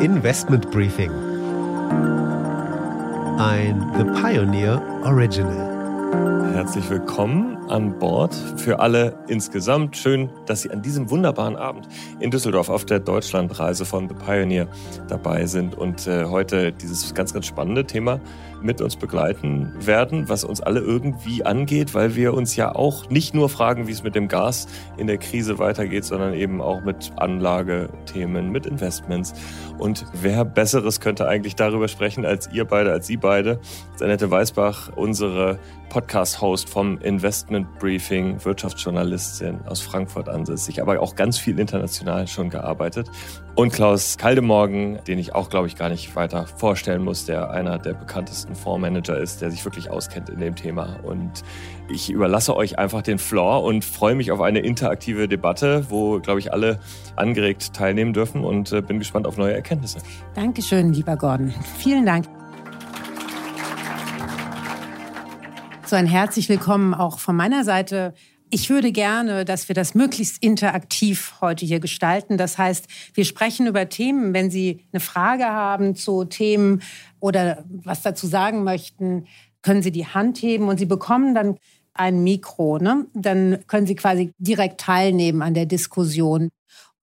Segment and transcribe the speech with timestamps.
[0.00, 1.10] Investment Briefing.
[3.38, 5.71] Ein The Pioneer Original.
[6.12, 8.34] Herzlich willkommen an Bord.
[8.56, 11.88] Für alle insgesamt schön, dass Sie an diesem wunderbaren Abend
[12.20, 14.68] in Düsseldorf auf der Deutschlandreise von The Pioneer
[15.08, 18.20] dabei sind und äh, heute dieses ganz, ganz spannende Thema
[18.60, 23.34] mit uns begleiten werden, was uns alle irgendwie angeht, weil wir uns ja auch nicht
[23.34, 24.68] nur fragen, wie es mit dem Gas
[24.98, 29.32] in der Krise weitergeht, sondern eben auch mit Anlagethemen, mit Investments.
[29.78, 33.58] Und wer Besseres könnte eigentlich darüber sprechen als ihr beide, als Sie beide?
[34.00, 35.58] Annette Weißbach, unsere
[36.02, 43.08] Podcast-Host vom Investment Briefing, Wirtschaftsjournalistin aus Frankfurt ansässig, aber auch ganz viel international schon gearbeitet.
[43.54, 47.78] Und Klaus Kaldemorgen, den ich auch, glaube ich, gar nicht weiter vorstellen muss, der einer
[47.78, 50.96] der bekanntesten Fondsmanager ist, der sich wirklich auskennt in dem Thema.
[51.04, 51.44] Und
[51.88, 56.40] ich überlasse euch einfach den Floor und freue mich auf eine interaktive Debatte, wo, glaube
[56.40, 56.80] ich, alle
[57.14, 59.98] angeregt teilnehmen dürfen und äh, bin gespannt auf neue Erkenntnisse.
[60.34, 61.54] Dankeschön, lieber Gordon.
[61.78, 62.41] Vielen Dank.
[65.92, 68.14] So ein herzlich willkommen auch von meiner Seite.
[68.48, 72.38] Ich würde gerne, dass wir das möglichst interaktiv heute hier gestalten.
[72.38, 74.32] Das heißt, wir sprechen über Themen.
[74.32, 76.80] Wenn Sie eine Frage haben zu Themen
[77.20, 79.26] oder was dazu sagen möchten,
[79.60, 81.58] können Sie die Hand heben und Sie bekommen dann
[81.92, 82.78] ein Mikro.
[82.78, 83.04] Ne?
[83.12, 86.48] Dann können Sie quasi direkt teilnehmen an der Diskussion.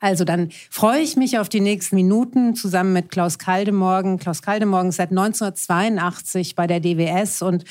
[0.00, 4.18] Also dann freue ich mich auf die nächsten Minuten zusammen mit Klaus Kaldemorgen.
[4.18, 7.64] Klaus Kaldemorgen ist seit 1982 bei der DWS und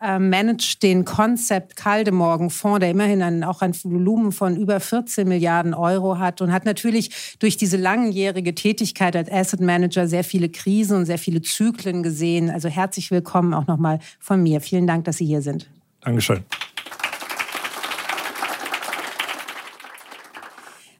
[0.00, 5.28] äh, managt den Concept Kaldemorgen Fonds, der immerhin ein, auch ein Volumen von über 14
[5.28, 10.48] Milliarden Euro hat und hat natürlich durch diese langjährige Tätigkeit als Asset Manager sehr viele
[10.48, 12.50] Krisen und sehr viele Zyklen gesehen.
[12.50, 14.62] Also herzlich willkommen auch nochmal von mir.
[14.62, 15.68] Vielen Dank, dass Sie hier sind.
[16.00, 16.44] Dankeschön.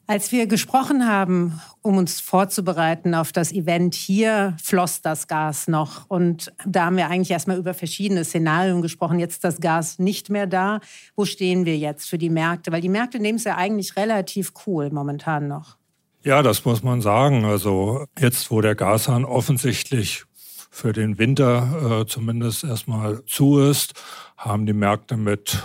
[0.07, 6.07] Als wir gesprochen haben, um uns vorzubereiten auf das Event hier, floss das Gas noch.
[6.07, 9.17] Und da haben wir eigentlich erstmal über verschiedene Szenarien gesprochen.
[9.17, 10.79] Jetzt ist das Gas nicht mehr da.
[11.15, 12.71] Wo stehen wir jetzt für die Märkte?
[12.71, 15.77] Weil die Märkte nehmen es ja eigentlich relativ cool momentan noch.
[16.23, 17.43] Ja, das muss man sagen.
[17.43, 20.25] Also jetzt, wo der Gashahn offensichtlich
[20.69, 23.93] für den Winter äh, zumindest erstmal zu ist,
[24.37, 25.63] haben die Märkte mit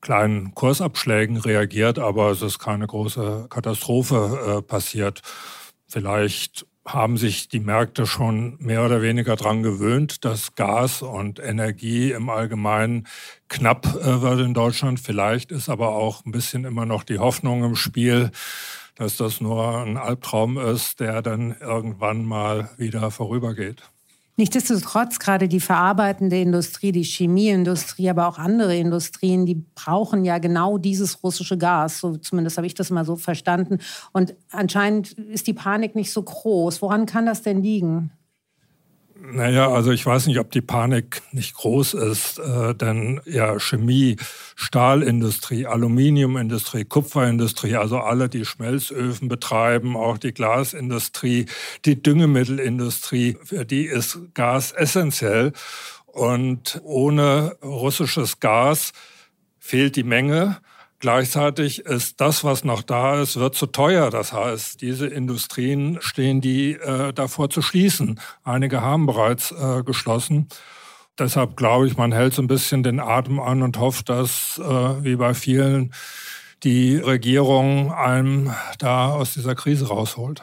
[0.00, 5.22] kleinen Kursabschlägen reagiert, aber es ist keine große Katastrophe äh, passiert.
[5.86, 12.12] Vielleicht haben sich die Märkte schon mehr oder weniger daran gewöhnt, dass Gas und Energie
[12.12, 13.06] im Allgemeinen
[13.48, 14.98] knapp äh, wird in Deutschland.
[14.98, 18.30] Vielleicht ist aber auch ein bisschen immer noch die Hoffnung im Spiel,
[18.94, 23.82] dass das nur ein Albtraum ist, der dann irgendwann mal wieder vorübergeht.
[24.36, 30.78] Nichtsdestotrotz, gerade die verarbeitende Industrie, die Chemieindustrie, aber auch andere Industrien, die brauchen ja genau
[30.78, 31.98] dieses russische Gas.
[31.98, 33.78] So, zumindest habe ich das mal so verstanden.
[34.12, 36.80] Und anscheinend ist die Panik nicht so groß.
[36.80, 38.12] Woran kann das denn liegen?
[39.22, 44.16] Naja, also ich weiß nicht, ob die Panik nicht groß ist, äh, denn ja, Chemie,
[44.56, 51.46] Stahlindustrie, Aluminiumindustrie, Kupferindustrie, also alle, die Schmelzöfen betreiben, auch die Glasindustrie,
[51.84, 55.52] die Düngemittelindustrie, für die ist Gas essentiell.
[56.06, 58.92] Und ohne russisches Gas
[59.58, 60.62] fehlt die Menge.
[61.00, 64.10] Gleichzeitig ist das, was noch da ist, wird zu teuer.
[64.10, 68.20] Das heißt, diese Industrien stehen die äh, davor zu schließen.
[68.44, 70.48] Einige haben bereits äh, geschlossen.
[71.18, 75.04] Deshalb glaube ich, man hält so ein bisschen den Atem an und hofft, dass, äh,
[75.04, 75.94] wie bei vielen,
[76.64, 80.42] die Regierung einem da aus dieser Krise rausholt.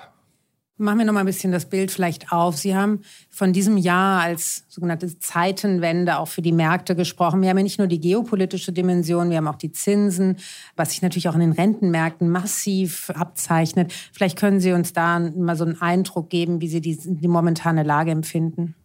[0.80, 2.56] Machen wir noch mal ein bisschen das Bild vielleicht auf.
[2.56, 3.02] Sie haben
[3.32, 7.42] von diesem Jahr als sogenannte Zeitenwende auch für die Märkte gesprochen.
[7.42, 10.38] Wir haben ja nicht nur die geopolitische Dimension, wir haben auch die Zinsen,
[10.76, 13.92] was sich natürlich auch in den Rentenmärkten massiv abzeichnet.
[14.14, 17.82] Vielleicht können Sie uns da mal so einen Eindruck geben, wie Sie die, die momentane
[17.82, 18.76] Lage empfinden.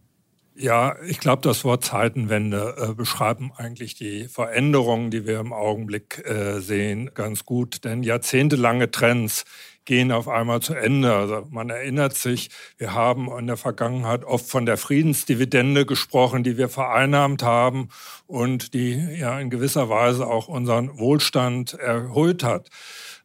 [0.55, 6.23] Ja, ich glaube, das Wort Zeitenwende äh, beschreiben eigentlich die Veränderungen, die wir im Augenblick
[6.27, 7.83] äh, sehen, ganz gut.
[7.83, 9.45] Denn jahrzehntelange Trends
[9.85, 11.13] gehen auf einmal zu Ende.
[11.13, 16.57] Also man erinnert sich, wir haben in der Vergangenheit oft von der Friedensdividende gesprochen, die
[16.57, 17.89] wir vereinnahmt haben
[18.27, 22.69] und die ja in gewisser Weise auch unseren Wohlstand erhöht hat.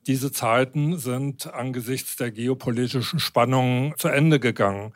[0.06, 4.94] Diese Zeiten sind angesichts der geopolitischen Spannungen zu Ende gegangen.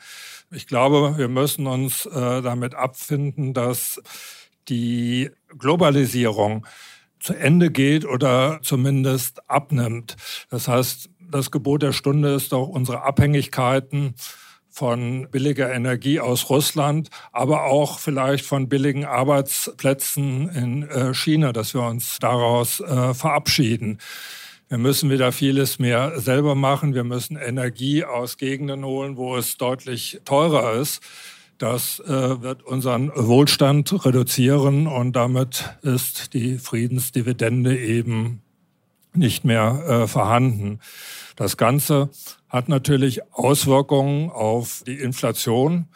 [0.50, 4.00] Ich glaube, wir müssen uns äh, damit abfinden, dass
[4.68, 6.66] die Globalisierung
[7.20, 10.16] zu Ende geht oder zumindest abnimmt.
[10.50, 14.14] Das heißt, das Gebot der Stunde ist doch unsere Abhängigkeiten
[14.70, 21.74] von billiger Energie aus Russland, aber auch vielleicht von billigen Arbeitsplätzen in äh, China, dass
[21.74, 23.98] wir uns daraus äh, verabschieden.
[24.68, 26.94] Wir müssen wieder vieles mehr selber machen.
[26.94, 31.02] Wir müssen Energie aus Gegenden holen, wo es deutlich teurer ist.
[31.58, 38.41] Das äh, wird unseren Wohlstand reduzieren und damit ist die Friedensdividende eben
[39.14, 40.80] nicht mehr äh, vorhanden.
[41.36, 42.10] Das Ganze
[42.48, 45.88] hat natürlich Auswirkungen auf die Inflation.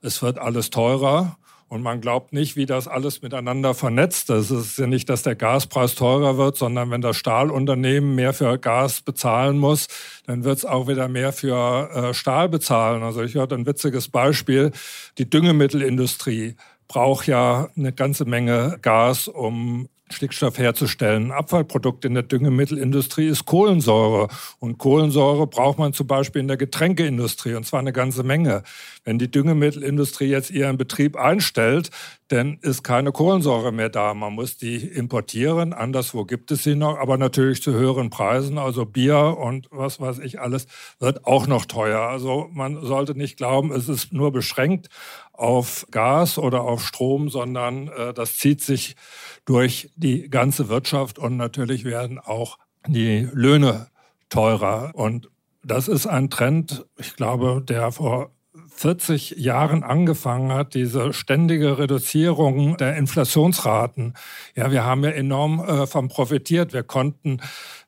[0.00, 1.36] Es wird alles teurer.
[1.68, 4.50] Und man glaubt nicht, wie das alles miteinander vernetzt ist.
[4.50, 8.58] Es ist ja nicht, dass der Gaspreis teurer wird, sondern wenn das Stahlunternehmen mehr für
[8.58, 9.88] Gas bezahlen muss,
[10.26, 13.02] dann wird es auch wieder mehr für äh, Stahl bezahlen.
[13.02, 14.70] Also ich hatte ein witziges Beispiel.
[15.18, 16.54] Die Düngemittelindustrie
[16.86, 21.32] braucht ja eine ganze Menge Gas, um Stickstoff herzustellen.
[21.32, 24.28] Abfallprodukt in der Düngemittelindustrie ist Kohlensäure.
[24.58, 28.62] Und Kohlensäure braucht man zum Beispiel in der Getränkeindustrie, und zwar eine ganze Menge.
[29.04, 31.90] Wenn die Düngemittelindustrie jetzt ihren Betrieb einstellt,
[32.28, 34.14] dann ist keine Kohlensäure mehr da.
[34.14, 35.72] Man muss die importieren.
[35.74, 38.56] Anderswo gibt es sie noch, aber natürlich zu höheren Preisen.
[38.56, 40.66] Also Bier und was weiß ich alles
[40.98, 42.00] wird auch noch teuer.
[42.00, 44.88] Also man sollte nicht glauben, es ist nur beschränkt
[45.32, 48.96] auf Gas oder auf Strom, sondern äh, das zieht sich
[49.44, 53.88] durch die ganze Wirtschaft und natürlich werden auch die Löhne
[54.30, 54.92] teurer.
[54.94, 55.28] Und
[55.62, 58.30] das ist ein Trend, ich glaube, der vor
[58.74, 64.14] 40 Jahren angefangen hat, diese ständige Reduzierung der Inflationsraten.
[64.56, 66.72] Ja, wir haben ja enorm äh, von profitiert.
[66.72, 67.40] Wir konnten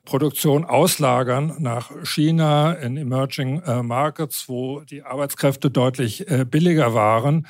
[0.04, 7.46] Produktion auslagern nach China in Emerging äh, Markets, wo die Arbeitskräfte deutlich äh, billiger waren.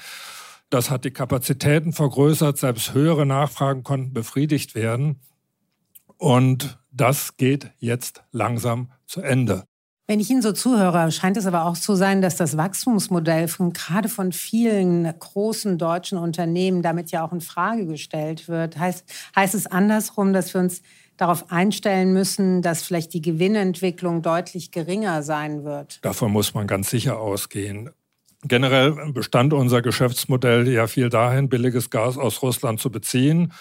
[0.70, 5.20] Das hat die Kapazitäten vergrößert, selbst höhere Nachfragen konnten befriedigt werden.
[6.16, 9.64] Und das geht jetzt langsam zu Ende.
[10.08, 13.72] Wenn ich Ihnen so zuhöre, scheint es aber auch zu sein, dass das Wachstumsmodell von,
[13.72, 18.78] gerade von vielen großen deutschen Unternehmen damit ja auch in Frage gestellt wird.
[18.78, 19.04] Heißt,
[19.34, 20.82] heißt es andersrum, dass wir uns
[21.16, 25.98] darauf einstellen müssen, dass vielleicht die Gewinnentwicklung deutlich geringer sein wird?
[26.04, 27.90] Davon muss man ganz sicher ausgehen.
[28.44, 33.52] Generell bestand unser Geschäftsmodell ja viel dahin, billiges Gas aus Russland zu beziehen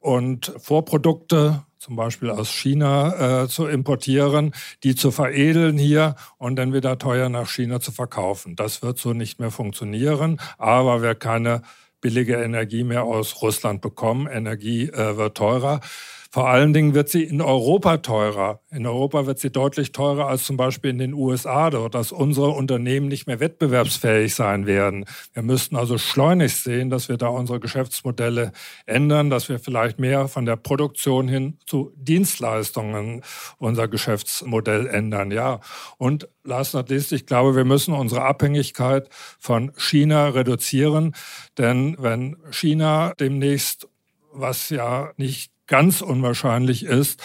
[0.00, 4.52] und Vorprodukte zum Beispiel aus China äh, zu importieren,
[4.82, 8.56] die zu veredeln hier und dann wieder teuer nach China zu verkaufen.
[8.56, 11.62] Das wird so nicht mehr funktionieren, aber wer keine
[12.00, 15.80] billige Energie mehr aus Russland bekommen, Energie äh, wird teurer.
[16.30, 18.60] Vor allen Dingen wird sie in Europa teurer.
[18.70, 23.08] In Europa wird sie deutlich teurer als zum Beispiel in den USA, dass unsere Unternehmen
[23.08, 25.06] nicht mehr wettbewerbsfähig sein werden.
[25.32, 28.52] Wir müssten also schleunigst sehen, dass wir da unsere Geschäftsmodelle
[28.84, 33.22] ändern, dass wir vielleicht mehr von der Produktion hin zu Dienstleistungen
[33.56, 35.30] unser Geschäftsmodell ändern.
[35.30, 35.60] Ja,
[35.96, 39.08] und last not least, ich glaube, wir müssen unsere Abhängigkeit
[39.38, 41.14] von China reduzieren,
[41.56, 43.88] denn wenn China demnächst
[44.32, 47.22] was ja nicht ganz unwahrscheinlich ist,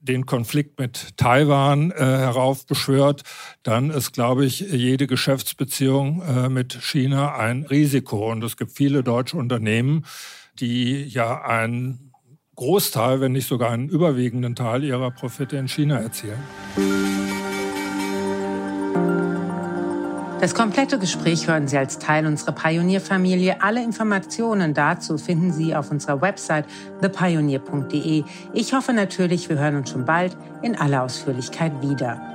[0.00, 3.22] den Konflikt mit Taiwan äh, heraufbeschwört,
[3.62, 8.30] dann ist, glaube ich, jede Geschäftsbeziehung äh, mit China ein Risiko.
[8.30, 10.04] Und es gibt viele deutsche Unternehmen,
[10.60, 12.12] die ja einen
[12.54, 16.42] Großteil, wenn nicht sogar einen überwiegenden Teil ihrer Profite in China erzielen.
[20.44, 23.62] Das komplette Gespräch hören Sie als Teil unserer Pionierfamilie.
[23.62, 26.66] Alle Informationen dazu finden Sie auf unserer Website
[27.00, 28.24] thepioneer.de.
[28.52, 32.33] Ich hoffe natürlich, wir hören uns schon bald in aller Ausführlichkeit wieder.